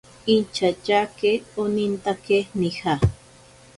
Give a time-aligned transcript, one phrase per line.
[0.35, 1.31] Inchatyake
[1.63, 2.93] onintake nija.